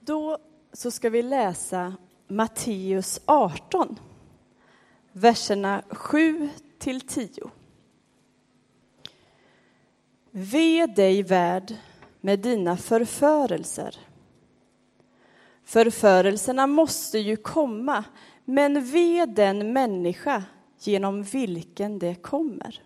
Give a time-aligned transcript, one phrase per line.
[0.00, 0.38] Då
[0.72, 1.96] så ska vi läsa
[2.28, 3.98] Matteus 18,
[5.12, 7.50] verserna 7 till 10.
[10.30, 11.76] Ve dig, värld,
[12.20, 13.96] med dina förförelser.
[15.64, 18.04] Förförelserna måste ju komma,
[18.44, 20.44] men ve den människa
[20.78, 22.82] genom vilken det kommer.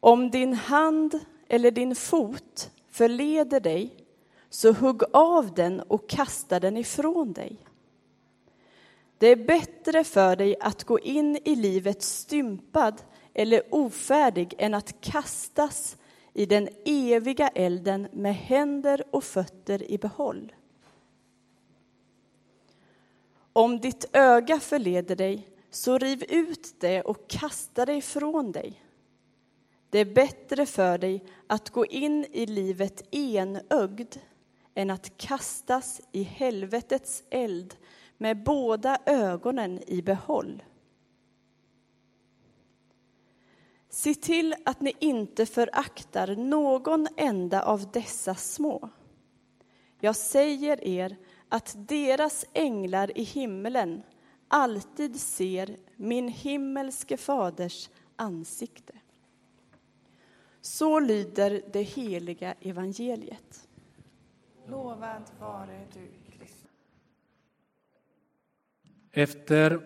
[0.00, 1.18] Om din hand
[1.48, 4.01] eller din fot förleder dig,
[4.54, 7.56] så hugg av den och kasta den ifrån dig.
[9.18, 13.02] Det är bättre för dig att gå in i livet stympad
[13.34, 15.96] eller ofärdig än att kastas
[16.32, 20.52] i den eviga elden med händer och fötter i behåll.
[23.52, 28.82] Om ditt öga förleder dig, så riv ut det och kasta det ifrån dig.
[29.90, 34.16] Det är bättre för dig att gå in i livet enögd
[34.74, 37.74] än att kastas i helvetets eld
[38.18, 40.62] med båda ögonen i behåll.
[43.88, 48.88] Se till att ni inte föraktar någon enda av dessa små.
[50.00, 51.16] Jag säger er
[51.48, 54.02] att deras änglar i himmelen
[54.48, 58.92] alltid ser min himmelske faders ansikte.
[60.60, 63.68] Så lyder det heliga evangeliet.
[64.72, 66.64] Lovad vare du, Kristus.
[69.12, 69.80] Efter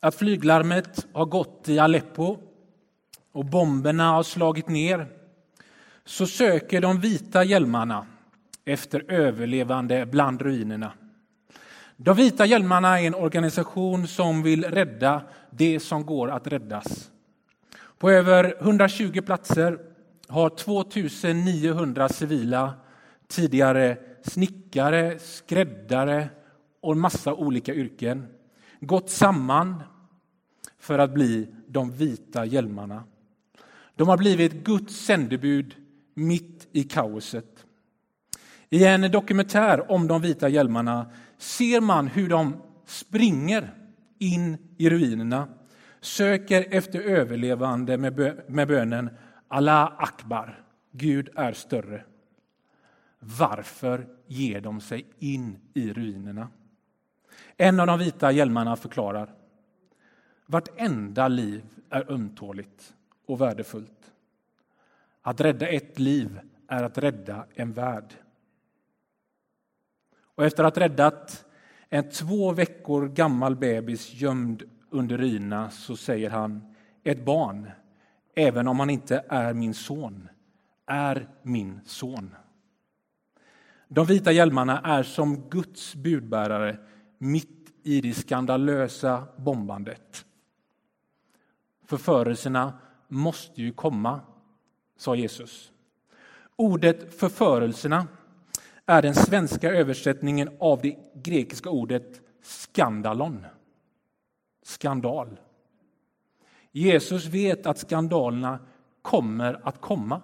[0.00, 2.38] att flyglarmet har gått i Aleppo
[3.32, 5.06] och bomberna har slagit ner
[6.04, 8.06] så söker de vita hjälmarna
[8.64, 10.92] efter överlevande bland ruinerna.
[11.96, 17.10] De vita hjälmarna är en organisation som vill rädda det som går att räddas.
[17.98, 19.78] På över 120 platser
[20.28, 22.74] har 2900 civila,
[23.28, 26.28] tidigare snickare, skräddare
[26.80, 28.26] och en massa olika yrken
[28.80, 29.82] gått samman
[30.78, 33.04] för att bli de vita hjälmarna.
[33.96, 35.74] De har blivit Guds sändebud
[36.14, 37.66] mitt i kaoset.
[38.70, 43.74] I en dokumentär om de vita hjälmarna ser man hur de springer
[44.18, 45.48] in i ruinerna,
[46.00, 47.98] söker efter överlevande
[48.48, 49.10] med bönen
[49.48, 52.04] Allah akbar, Gud är större.
[53.26, 56.48] Varför ger de sig in i ruinerna?
[57.56, 59.34] En av de vita hjälmarna förklarar.
[60.46, 62.94] Vartenda liv är ömtåligt
[63.26, 64.12] och värdefullt.
[65.22, 68.14] Att rädda ett liv är att rädda en värld.
[70.34, 71.44] Och efter att ha räddat
[71.88, 77.70] en två veckor gammal bebis gömd under ruinerna så säger han ett barn,
[78.34, 80.28] även om han inte är min son,
[80.86, 82.34] är min son.
[83.94, 86.78] De vita hjälmarna är som Guds budbärare
[87.18, 90.26] mitt i det skandalösa bombandet.
[91.86, 92.78] Förförelserna
[93.08, 94.20] måste ju komma,
[94.96, 95.72] sa Jesus.
[96.56, 98.06] Ordet förförelserna
[98.86, 103.46] är den svenska översättningen av det grekiska ordet skandalon.
[104.62, 105.40] Skandal.
[106.72, 108.58] Jesus vet att skandalerna
[109.02, 110.22] kommer att komma.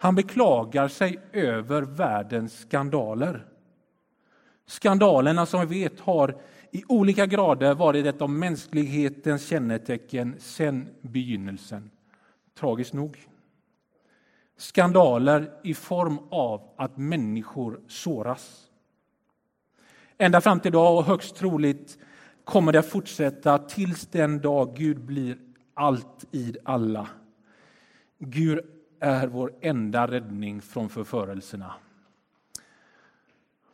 [0.00, 3.46] Han beklagar sig över världens skandaler.
[4.66, 11.90] Skandalerna som vi vet har i olika grader varit ett av mänsklighetens kännetecken sedan begynnelsen.
[12.58, 13.28] Tragiskt nog.
[14.56, 18.70] Skandaler i form av att människor såras.
[20.18, 21.98] Ända fram till idag och högst troligt
[22.44, 25.38] kommer det att fortsätta tills den dag Gud blir
[25.74, 27.08] allt i alla.
[28.18, 28.60] Gud
[29.00, 31.74] är vår enda räddning från förförelserna.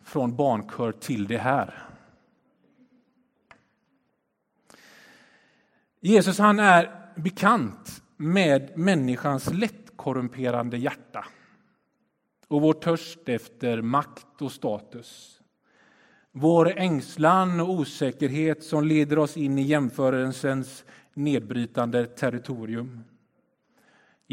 [0.03, 1.83] Från barnkör till det här.
[6.01, 11.25] Jesus han är bekant med människans lättkorrumperande hjärta
[12.49, 15.41] och vår törst efter makt och status.
[16.33, 20.85] Vår ängslan och osäkerhet som leder oss in i jämförelsens
[21.15, 23.05] nedbrytande territorium.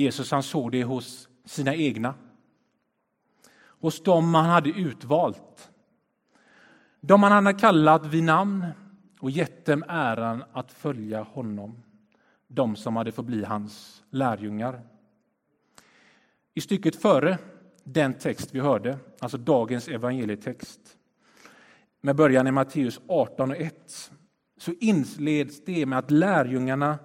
[0.01, 2.13] Jesus han såg det hos sina egna,
[3.63, 5.71] hos dem han hade utvalt.
[7.01, 8.65] De han hade kallat vid namn
[9.19, 11.83] och gett dem äran att följa honom,
[12.47, 14.81] de som hade fått bli hans lärjungar.
[16.53, 17.37] I stycket före
[17.83, 20.97] den text vi hörde, alltså dagens evangelietext
[22.01, 24.11] med början i Matteus 18 och 1,
[24.57, 26.99] så inleds det med att lärjungarna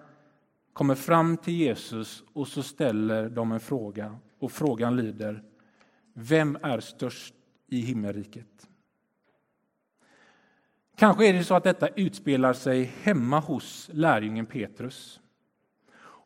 [0.77, 4.19] kommer fram till Jesus och så ställer de en fråga.
[4.39, 5.43] Och frågan lyder
[6.13, 7.35] Vem är störst
[7.67, 8.69] i himmelriket.
[10.97, 15.21] Kanske är det så att detta utspelar sig hemma hos lärjungen Petrus.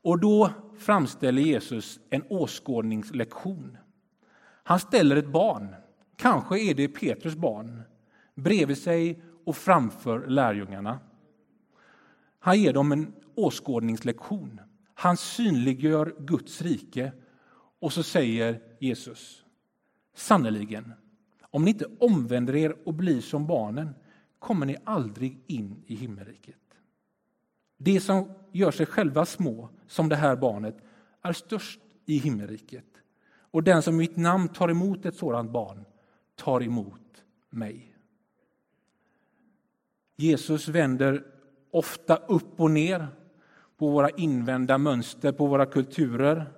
[0.02, 3.76] Och då framställer Jesus en åskådningslektion.
[4.62, 5.75] Han ställer ett barn,
[6.17, 7.82] kanske är det Petrus barn,
[8.35, 10.99] bredvid sig och framför lärjungarna.
[12.38, 13.12] Han ger dem en
[13.44, 14.60] åskådningslektion.
[14.94, 17.12] Han synliggör Guds rike
[17.81, 19.44] och så säger Jesus
[20.14, 20.92] sannerligen,
[21.42, 23.94] om ni inte omvänder er och blir som barnen
[24.38, 26.56] kommer ni aldrig in i himmelriket.
[27.76, 30.76] Det som gör sig själva små, som det här barnet,
[31.22, 32.84] är störst i himmelriket.
[33.32, 35.84] Och den som i mitt namn tar emot ett sådant barn
[36.36, 37.96] tar emot mig.
[40.16, 41.25] Jesus vänder
[41.70, 43.08] ofta upp och ner
[43.81, 46.53] på våra invända mönster, på våra kulturer.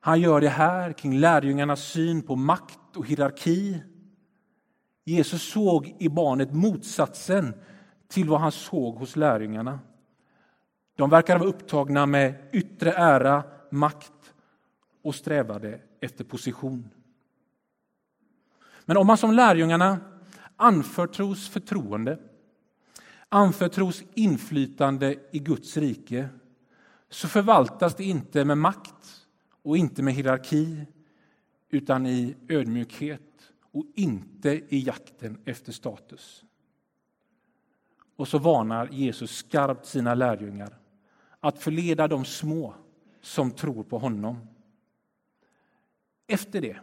[0.00, 3.82] Han gör det här kring lärjungarnas syn på makt och hierarki.
[5.04, 7.54] Jesus såg i barnet motsatsen
[8.08, 9.78] till vad han såg hos lärjungarna.
[10.96, 14.34] De verkade vara upptagna med yttre ära, makt
[15.02, 16.88] och strävade efter position.
[18.84, 19.98] Men om man som lärjungarna
[20.56, 22.18] anförtros förtroende,
[23.28, 26.28] anförtros inflytande i Guds rike
[27.08, 29.26] så förvaltas det inte med makt
[29.62, 30.86] och inte med hierarki
[31.70, 36.44] utan i ödmjukhet och inte i jakten efter status.
[38.16, 40.78] Och så varnar Jesus skarpt sina lärjungar
[41.40, 42.74] att förleda de små
[43.20, 44.38] som tror på honom.
[46.26, 46.76] Efter det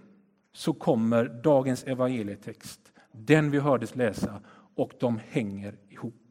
[0.51, 4.41] så kommer dagens evangelietext, den vi hördes läsa,
[4.75, 6.22] och de hänger ihop.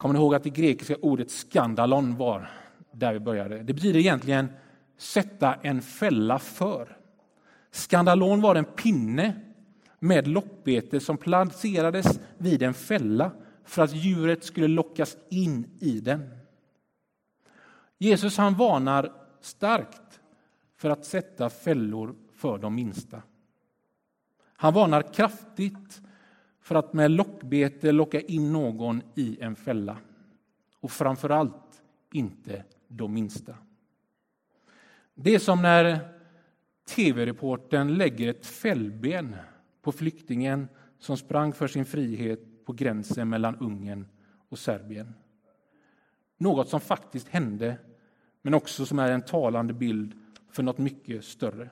[0.00, 2.50] Kommer ni ihåg att det grekiska ordet skandalon var
[2.92, 3.62] där vi började?
[3.62, 4.48] Det betyder egentligen
[4.96, 6.96] sätta en fälla för.
[7.70, 9.40] Skandalon var en pinne
[9.98, 13.30] med lockbete som placerades vid en fälla
[13.64, 16.30] för att djuret skulle lockas in i den.
[17.98, 20.20] Jesus han varnar starkt
[20.76, 23.22] för att sätta fällor för de minsta.
[24.56, 26.00] Han varnar kraftigt
[26.60, 29.96] för att med lockbete locka in någon i en fälla.
[30.80, 33.54] Och framför allt inte de minsta.
[35.14, 35.98] Det är som när
[36.88, 39.36] tv-reporten lägger ett fällben
[39.82, 40.68] på flyktingen
[40.98, 44.06] som sprang för sin frihet på gränsen mellan Ungern
[44.48, 45.14] och Serbien.
[46.38, 47.76] Något som faktiskt hände,
[48.42, 50.14] men också som är en talande bild
[50.50, 51.70] för något mycket större.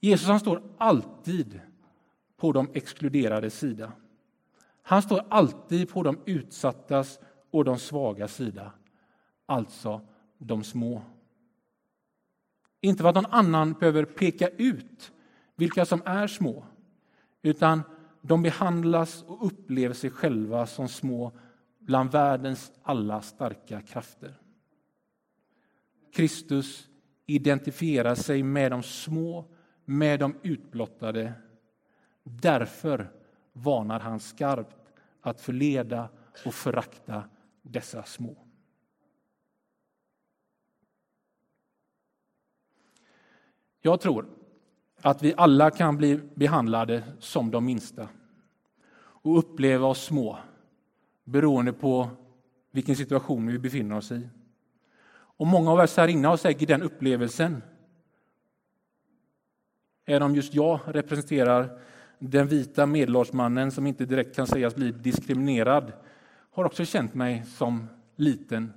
[0.00, 1.60] Jesus han står alltid
[2.36, 3.92] på de exkluderades sida.
[4.82, 8.72] Han står alltid på de utsattas och de svaga sida,
[9.46, 10.00] alltså
[10.38, 11.02] de små.
[12.80, 15.12] Inte för att någon annan behöver peka ut
[15.56, 16.64] vilka som är små,
[17.42, 17.82] utan
[18.20, 21.32] de behandlas och upplever sig själva som små
[21.78, 24.34] bland världens alla starka krafter.
[26.12, 26.88] Kristus
[27.26, 29.44] identifierar sig med de små,
[29.84, 31.32] med de utblottade.
[32.28, 33.10] Därför
[33.52, 34.76] varnar han skarpt
[35.20, 36.08] att förleda
[36.44, 37.24] och förakta
[37.62, 38.36] dessa små.
[43.80, 44.26] Jag tror
[45.00, 48.08] att vi alla kan bli behandlade som de minsta
[48.98, 50.38] och uppleva oss små
[51.24, 52.10] beroende på
[52.70, 54.28] vilken situation vi befinner oss i.
[55.08, 57.62] Och Många av oss här inne har säkert den upplevelsen.
[60.04, 61.80] Även om just jag representerar
[62.18, 65.92] den vita medelårsmannen som inte direkt kan sägas bli diskriminerad
[66.52, 68.72] har också känt mig som liten.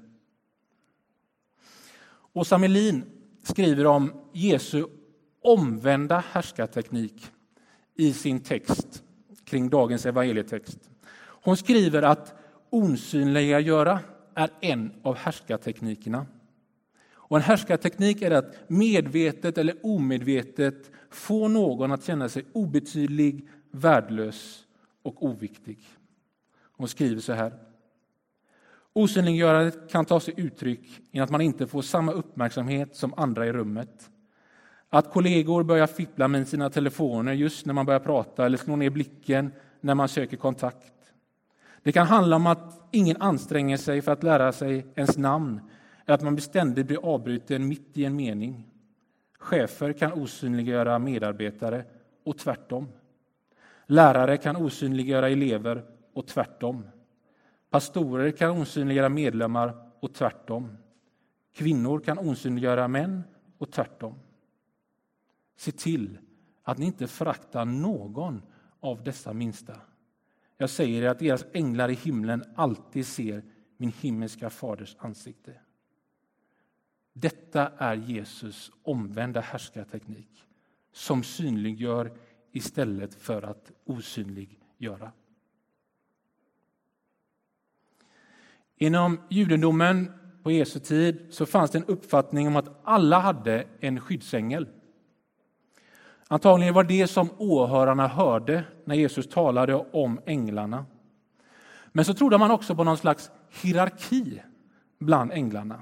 [2.33, 3.03] Åsa Melin
[3.43, 4.85] skriver om Jesu
[5.41, 7.31] omvända härskarteknik
[7.95, 9.03] i sin text
[9.43, 10.79] kring dagens evangelietext.
[11.19, 12.33] Hon skriver att
[12.69, 13.99] osynliggöra
[14.35, 16.25] är en av härskarteknikerna.
[17.11, 24.65] Och en härskarteknik är att medvetet eller omedvetet få någon att känna sig obetydlig, värdelös
[25.03, 25.79] och oviktig.
[26.71, 27.53] Hon skriver så här.
[28.93, 33.51] Osynliggörandet kan ta sig uttryck i att man inte får samma uppmärksamhet som andra i
[33.51, 34.09] rummet.
[34.89, 38.89] Att kollegor börjar fippla med sina telefoner just när man börjar prata eller slår ner
[38.89, 39.51] blicken
[39.81, 40.93] när man söker kontakt.
[41.83, 45.61] Det kan handla om att ingen anstränger sig för att lära sig ens namn
[46.05, 48.68] eller att man ständigt blir avbruten mitt i en mening.
[49.39, 51.85] Chefer kan osynliggöra medarbetare
[52.23, 52.87] och tvärtom.
[53.85, 56.85] Lärare kan osynliggöra elever och tvärtom.
[57.69, 60.77] Pastorer kan osynliggöra medlemmar och tvärtom.
[61.53, 63.23] Kvinnor kan osynliggöra män
[63.57, 64.15] och tvärtom.
[65.55, 66.17] se till
[66.63, 68.41] att ni inte föraktar någon
[68.79, 69.81] av dessa minsta.
[70.57, 73.43] Jag säger er att deras änglar i himlen alltid ser
[73.77, 75.53] min himmelska faders ansikte.
[77.21, 80.45] Detta är Jesus omvända härskarteknik
[80.91, 82.11] som synliggör
[82.51, 85.11] istället för att osynliggöra.
[88.77, 90.11] Inom judendomen
[90.43, 94.67] på Jesu tid så fanns det en uppfattning om att alla hade en skyddsängel.
[96.27, 100.85] Antagligen var det som åhörarna hörde när Jesus talade om änglarna.
[101.91, 104.41] Men så trodde man också på någon slags hierarki
[104.99, 105.81] bland änglarna.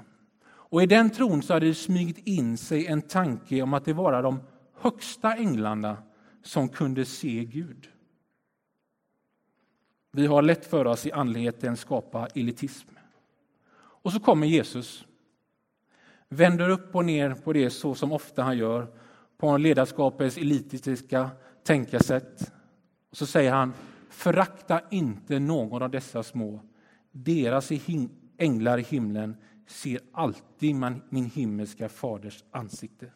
[0.70, 3.92] Och I den tron så hade det smugit in sig en tanke om att det
[3.92, 4.40] var de
[4.74, 5.96] högsta änglarna
[6.42, 7.88] som kunde se Gud.
[10.12, 12.88] Vi har lätt för oss i andligheten skapa elitism.
[13.76, 15.06] Och så kommer Jesus,
[16.28, 18.86] vänder upp och ner på det så som ofta han gör,
[19.36, 21.30] på ledarskapets elitistiska
[21.64, 22.52] tänkesätt.
[23.10, 23.72] Och så säger han,
[24.10, 26.60] förakta inte någon av dessa små.
[27.12, 27.70] Deras
[28.38, 29.36] änglar i himlen
[29.68, 30.74] ser alltid
[31.10, 33.12] min himmelska faders ansikte.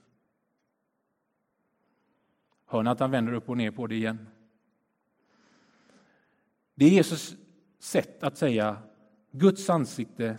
[2.66, 4.26] Hör ni att han vänder upp och ner på det igen?
[6.74, 7.36] Det är Jesus
[7.78, 8.82] sätt att säga
[9.30, 10.38] Guds ansikte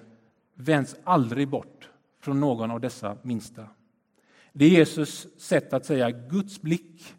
[0.53, 1.89] vänds aldrig bort
[2.19, 3.67] från någon av dessa minsta.
[4.53, 7.15] Det är Jesus sätt att säga Guds blick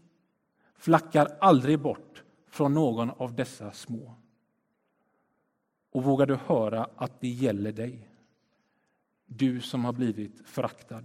[0.75, 4.15] flackar aldrig bort från någon av dessa små.
[5.91, 8.14] Och vågar du höra att det gäller dig?
[9.37, 11.05] Du som har blivit föraktad.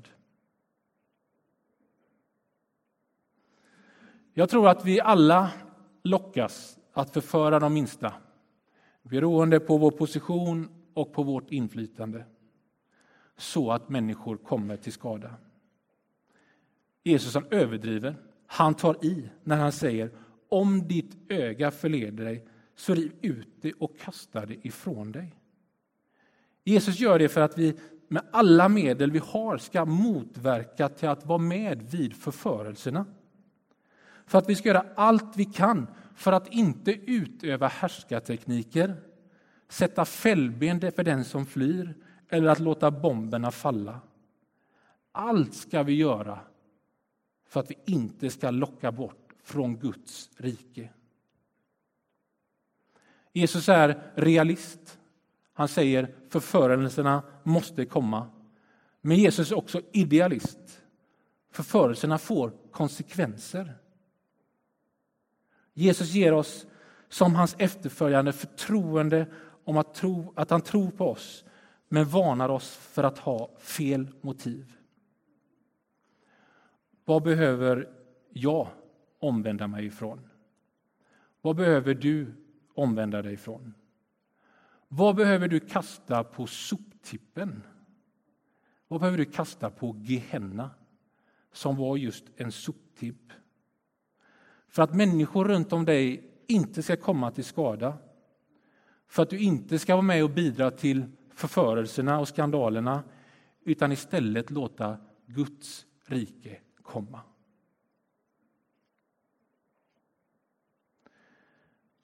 [4.33, 5.51] Jag tror att vi alla
[6.03, 8.13] lockas att förföra de minsta
[9.01, 12.25] beroende på vår position och på vårt inflytande
[13.37, 15.35] så att människor kommer till skada.
[17.03, 18.15] Jesus han överdriver,
[18.47, 20.11] han tar i när han säger
[20.49, 25.35] om ditt öga förleder dig, så riv ut det och kasta det ifrån dig.
[26.63, 27.79] Jesus gör det för att vi
[28.11, 33.05] med alla medel vi har ska motverka till att vara med vid förförelserna.
[34.25, 38.95] För att vi ska göra allt vi kan för att inte utöva härskartekniker,
[39.69, 41.95] sätta fällben för den som flyr
[42.29, 43.99] eller att låta bomberna falla.
[45.11, 46.39] Allt ska vi göra
[47.47, 50.89] för att vi inte ska locka bort från Guds rike.
[53.33, 54.98] Jesus är realist.
[55.59, 58.27] Han säger förförelserna måste komma.
[59.01, 60.81] Men Jesus är också idealist.
[61.51, 63.77] Förförelserna får konsekvenser.
[65.73, 66.65] Jesus ger oss
[67.09, 69.27] som hans efterföljande förtroende
[69.63, 71.45] om att, tro, att han tror på oss
[71.89, 74.73] men varnar oss för att ha fel motiv.
[77.05, 77.89] Vad behöver
[78.29, 78.67] jag
[79.19, 80.29] omvända mig ifrån?
[81.41, 82.33] Vad behöver du
[82.73, 83.73] omvända dig ifrån?
[84.91, 87.63] Vad behöver du kasta på soptippen?
[88.87, 90.69] Vad behöver du kasta på Gehenna,
[91.51, 93.31] som var just en soptipp?
[94.67, 97.97] För att människor runt om dig inte ska komma till skada.
[99.07, 103.03] För att du inte ska vara med och bidra till förförelserna och skandalerna
[103.63, 107.21] utan istället låta Guds rike komma.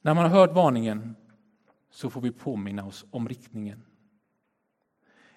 [0.02, 1.16] När man har hört varningen
[1.96, 3.84] så får vi påminna oss om riktningen.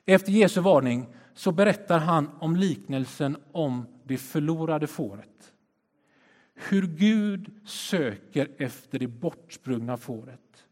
[0.04, 5.52] Efter Jesu varning så berättar han om liknelsen om det förlorade fåret.
[6.54, 10.66] Hur Gud söker efter det bortsprungna fåret.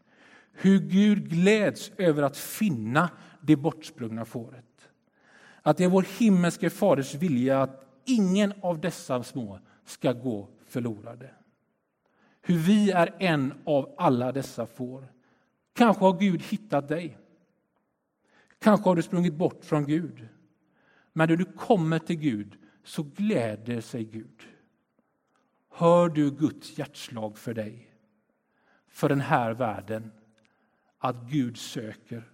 [0.51, 3.09] Hur Gud gläds över att finna
[3.41, 4.89] det bortsprungna fåret.
[5.61, 11.29] Att det är vår himmelske faders vilja att ingen av dessa små ska gå förlorade.
[12.41, 15.16] Hur vi är en av alla dessa får.
[15.77, 17.17] Kanske har Gud hittat dig.
[18.59, 20.27] Kanske har du sprungit bort från Gud.
[21.13, 24.47] Men när du kommer till Gud så gläder sig Gud.
[25.69, 27.91] Hör du Guds hjärtslag för dig,
[28.87, 30.11] för den här världen,
[30.97, 32.31] att Gud söker?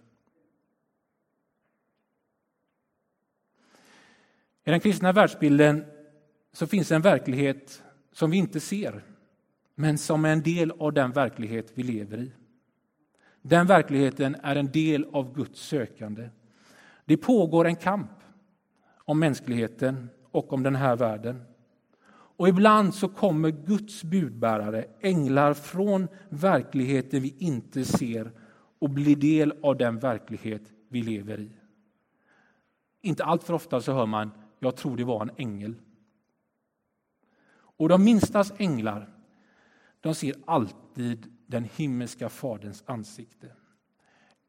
[4.64, 5.84] I den kristna världsbilden
[6.52, 7.82] så finns en verklighet
[8.12, 9.04] som vi inte ser,
[9.74, 12.32] men som är en del av den verklighet vi lever i.
[13.46, 16.28] Den verkligheten är en del av Guds sökande.
[17.04, 18.10] Det pågår en kamp
[19.04, 21.42] om mänskligheten och om den här världen.
[22.36, 28.32] Och ibland så kommer Guds budbärare, änglar från verkligheten vi inte ser
[28.78, 31.50] och blir del av den verklighet vi lever i.
[33.00, 35.74] Inte alltför ofta så hör man jag tror det var en ängel.
[37.54, 39.14] Och de minstas änglar,
[40.00, 43.52] de ser alltid den himmelska Faderns ansikte.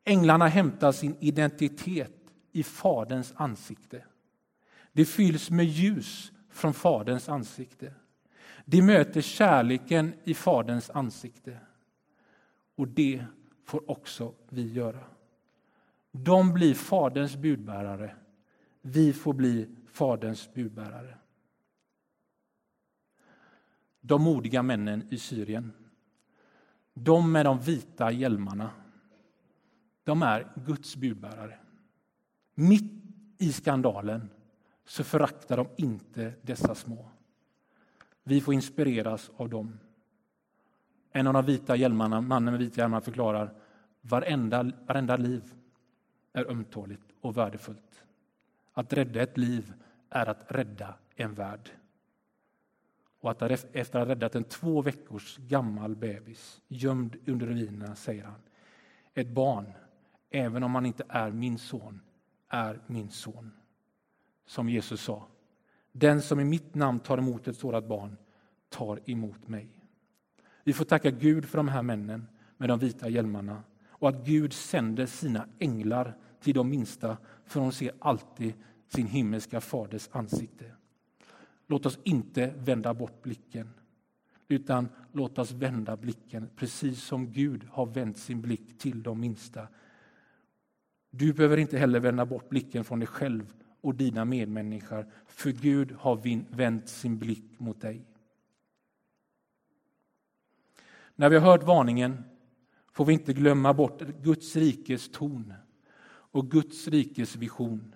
[0.03, 4.05] Änglarna hämtar sin identitet i Faderns ansikte.
[4.91, 7.93] Det fylls med ljus från Faderns ansikte.
[8.65, 11.59] De möter kärleken i Faderns ansikte.
[12.75, 13.25] Och det
[13.63, 15.03] får också vi göra.
[16.11, 18.15] De blir Faderns budbärare.
[18.81, 21.17] Vi får bli Faderns budbärare.
[24.01, 25.73] De modiga männen i Syrien,
[26.97, 28.69] de med de vita hjälmarna,
[30.03, 31.57] de är Guds budbärare.
[32.55, 32.93] Mitt
[33.37, 34.29] i skandalen
[34.85, 37.09] så föraktar de inte dessa små.
[38.23, 39.79] Vi får inspireras av dem.
[41.11, 43.53] En av de vita hjälmarna, mannen med vita hjälmarna förklarar
[44.01, 45.53] varenda, varenda liv
[46.33, 48.03] är ömtåligt och värdefullt.
[48.73, 49.73] Att rädda ett liv
[50.09, 51.69] är att rädda en värld.
[53.25, 58.23] Och att efter att ha räddat en två veckors gammal bebis gömd under ruinerna säger
[58.23, 58.41] han
[59.13, 59.71] ett barn,
[60.29, 62.01] även om han inte är min son,
[62.49, 63.51] är min son.
[64.45, 65.27] Som Jesus sa,
[65.91, 68.17] den som i mitt namn tar emot ett sådant barn
[68.69, 69.69] tar emot mig.
[70.63, 72.27] Vi får tacka Gud för de här männen
[72.57, 77.71] med de vita hjälmarna och att Gud sänder sina änglar till de minsta för de
[77.71, 78.53] ser alltid
[78.87, 80.71] sin himmelska faders ansikte.
[81.67, 83.69] Låt oss inte vända bort blicken
[84.47, 89.67] utan låt oss vända blicken precis som Gud har vänt sin blick till de minsta.
[91.09, 95.91] Du behöver inte heller vända bort blicken från dig själv och dina medmänniskor för Gud
[95.91, 98.05] har vänt sin blick mot dig.
[101.15, 102.23] När vi har hört varningen
[102.91, 105.53] får vi inte glömma bort Guds rikes ton
[106.07, 107.95] och Guds rikes vision.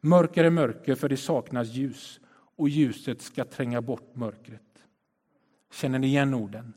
[0.00, 2.20] Mörker är mörker för det saknas ljus
[2.56, 4.86] och ljuset ska tränga bort mörkret.
[5.70, 6.72] Känner ni igen orden?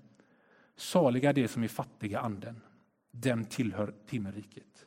[0.75, 2.61] Saliga de som är fattiga anden,
[3.11, 4.85] dem tillhör timmerriket.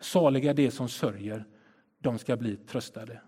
[0.00, 1.44] Saliga de som sörjer,
[1.98, 3.20] de ska bli tröstade.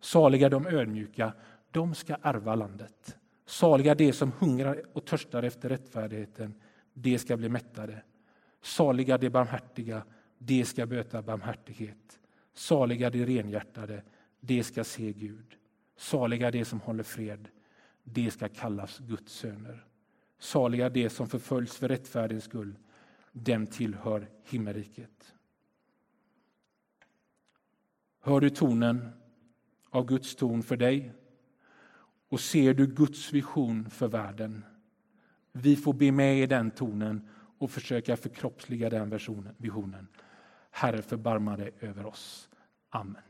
[0.00, 1.32] Saliga de ödmjuka,
[1.70, 3.16] de ska ärva landet.
[3.46, 6.54] Saliga de som hungrar och törstar efter rättfärdigheten,
[6.94, 8.02] de ska bli mättade.
[8.62, 10.04] Saliga de barmhärtiga,
[10.38, 12.18] de ska böta barmhärtighet.
[12.54, 14.02] Saliga de renhjärtade,
[14.40, 15.56] de ska se Gud.
[15.98, 17.48] Saliga de som håller fred,
[18.04, 19.84] de ska kallas Guds söner.
[20.38, 22.78] Saliga de som förföljs för rättfärdighetens skull,
[23.32, 25.34] dem tillhör himmelriket.
[28.20, 29.08] Hör du tonen
[29.90, 31.12] av Guds ton för dig?
[32.28, 34.64] Och ser du Guds vision för världen?
[35.52, 39.10] Vi får be med i den tonen och försöka förkroppsliga den
[39.56, 40.08] visionen.
[40.70, 42.48] Herre, förbarma dig över oss.
[42.90, 43.27] Amen.